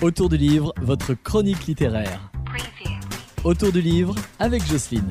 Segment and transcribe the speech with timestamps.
[0.00, 2.30] Autour du livre, votre chronique littéraire.
[3.42, 5.10] Autour du livre avec Jocelyne.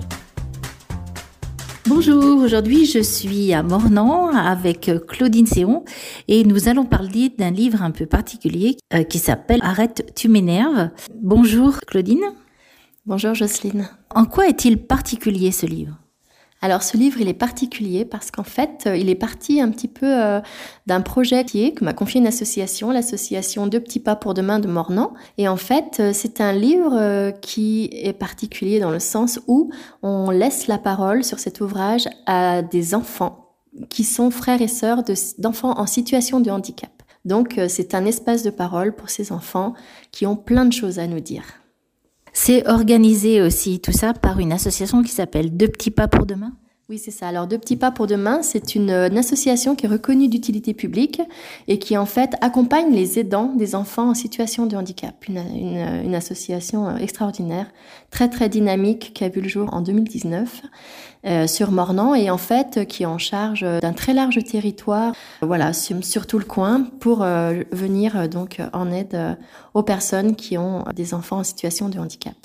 [1.88, 5.84] Bonjour, aujourd'hui je suis à Mornan avec Claudine Séon
[6.29, 10.92] et nous allons parler d'un livre un peu particulier euh, qui s'appelle Arrête, tu m'énerves.
[11.22, 12.24] Bonjour Claudine.
[13.06, 13.90] Bonjour Jocelyne.
[14.15, 15.97] En quoi est-il particulier ce livre?
[16.62, 19.88] Alors ce livre, il est particulier parce qu'en fait, euh, il est parti un petit
[19.88, 20.41] peu euh,
[20.88, 24.59] d'un projet qui est que m'a confié une association, l'association Deux petits pas pour demain
[24.59, 25.13] de Mornan.
[25.38, 29.70] Et en fait, euh, c'est un livre qui est particulier dans le sens où
[30.02, 33.54] on laisse la parole sur cet ouvrage à des enfants
[33.90, 35.04] qui sont frères et sœurs
[35.38, 36.90] d'enfants en situation de handicap.
[37.26, 39.74] Donc c'est un espace de parole pour ces enfants
[40.12, 41.44] qui ont plein de choses à nous dire.
[42.40, 46.54] C'est organisé aussi tout ça par une association qui s'appelle Deux petits pas pour demain
[46.90, 47.27] oui, c'est ça.
[47.27, 51.22] Alors, Deux petits pas pour demain, c'est une, association qui est reconnue d'utilité publique
[51.68, 55.13] et qui, en fait, accompagne les aidants des enfants en situation de handicap.
[55.27, 55.44] Une,
[56.05, 57.65] une, association euh, extraordinaire,
[58.10, 60.62] très, très dynamique, qui a vu le jour en 2019
[61.26, 65.73] euh, sur Mornan et, en fait, qui est en charge d'un très large territoire, voilà,
[65.73, 69.38] sur, tout le coin pour euh, venir donc en aide
[69.73, 72.38] aux personnes qui ont des enfants en situation de handicap.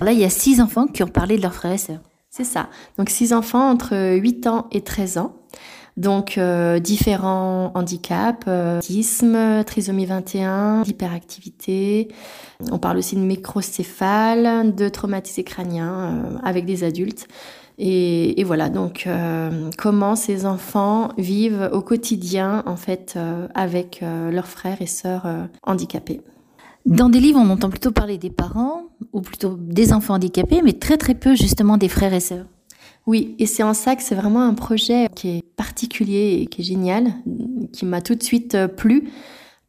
[0.00, 2.00] Là, il y a six enfants qui ont parlé de leurs frères et sœurs.
[2.30, 2.68] C'est ça.
[2.98, 5.36] Donc six enfants entre 8 ans et 13 ans.
[5.96, 12.08] Donc euh, différents handicaps, euh, autisme, trisomie 21, hyperactivité.
[12.70, 17.28] On parle aussi de microcéphale, de traumatisés crâniens euh, avec des adultes.
[17.78, 19.06] Et, et voilà, donc
[19.76, 23.18] comment ces enfants vivent au quotidien en fait
[23.54, 25.26] avec leurs frères et sœurs
[25.62, 26.22] handicapés.
[26.86, 28.84] Dans des livres, on entend plutôt parler des parents
[29.16, 32.44] ou plutôt des enfants handicapés, mais très très peu justement des frères et sœurs.
[33.06, 36.60] Oui, et c'est en ça que c'est vraiment un projet qui est particulier et qui
[36.60, 37.14] est génial,
[37.72, 39.08] qui m'a tout de suite euh, plu,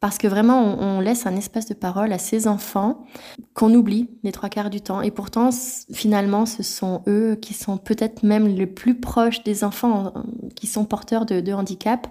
[0.00, 3.06] parce que vraiment on, laisse un espace de parole à ces enfants
[3.54, 5.00] qu'on oublie les trois quarts du temps.
[5.00, 5.50] Et pourtant,
[5.92, 10.20] finalement, ce sont eux qui sont peut-être même les plus proches des enfants euh,
[10.56, 12.06] qui sont porteurs de, de handicap.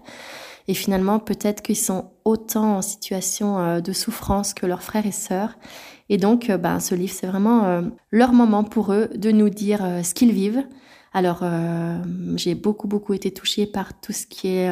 [0.68, 5.12] Et finalement, peut-être qu'ils sont autant en situation euh, de souffrance que leurs frères et
[5.12, 5.58] sœurs.
[6.10, 9.50] Et donc, euh, ben, ce livre, c'est vraiment euh, leur moment pour eux de nous
[9.50, 10.64] dire ce qu'ils vivent.
[11.14, 11.44] Alors,
[12.36, 14.70] j'ai beaucoup, beaucoup été touchée par tout ce qui est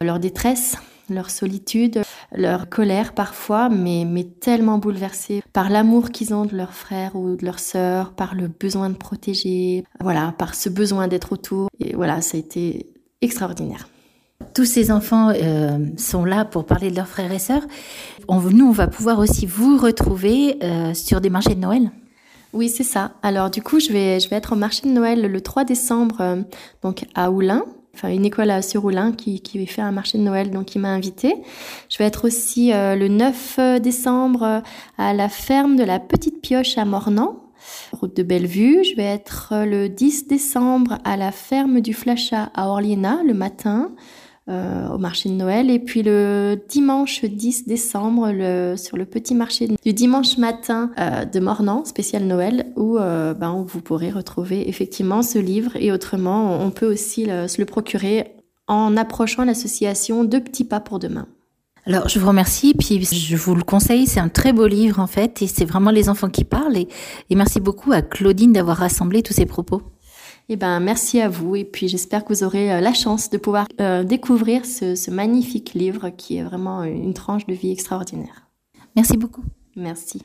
[0.00, 0.76] leur détresse,
[1.08, 2.02] leur solitude,
[2.32, 7.36] leur colère parfois, mais, mais tellement bouleversée par l'amour qu'ils ont de leurs frères ou
[7.36, 11.68] de leurs sœurs, par le besoin de protéger, voilà, par ce besoin d'être autour.
[11.78, 13.88] Et voilà, ça a été extraordinaire.
[14.58, 17.62] Tous ces enfants euh, sont là pour parler de leurs frères et sœurs.
[18.28, 21.92] nous, on va pouvoir aussi vous retrouver euh, sur des marchés de Noël.
[22.52, 23.12] Oui, c'est ça.
[23.22, 26.16] Alors du coup, je vais, je vais être au marché de Noël le 3 décembre,
[26.22, 26.42] euh,
[26.82, 27.62] donc à Oulin.
[27.94, 30.88] Enfin, une école sur Oulin qui, qui fait un marché de Noël, donc qui m'a
[30.88, 31.36] invité.
[31.88, 34.64] Je vais être aussi le 9 décembre
[34.98, 37.44] à la ferme de la Petite Pioche à Mornan,
[37.92, 38.82] route de Bellevue.
[38.82, 43.92] Je vais être le 10 décembre à la ferme du Flachat à Orliena le matin.
[44.48, 45.70] Euh, au marché de Noël.
[45.70, 51.26] Et puis le dimanche 10 décembre, le, sur le petit marché du dimanche matin euh,
[51.26, 55.72] de Mornan, spécial Noël, où, euh, ben, vous pourrez retrouver effectivement ce livre.
[55.76, 58.36] Et autrement, on peut aussi se le procurer
[58.68, 61.26] en approchant l'association Deux petits pas pour demain.
[61.84, 65.06] Alors, je vous remercie, puis je vous le conseille, c'est un très beau livre en
[65.06, 66.76] fait, et c'est vraiment les enfants qui parlent.
[66.76, 66.88] Et
[67.34, 69.82] merci beaucoup à Claudine d'avoir rassemblé tous ces propos.
[70.50, 73.36] Eh ben, merci à vous et puis j'espère que vous aurez euh, la chance de
[73.36, 78.48] pouvoir euh, découvrir ce, ce magnifique livre qui est vraiment une tranche de vie extraordinaire.
[78.96, 79.44] Merci beaucoup.
[79.76, 80.22] Merci.